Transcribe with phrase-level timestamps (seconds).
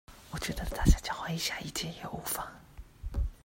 [0.31, 2.43] 我覺得大家交換一下意見也無妨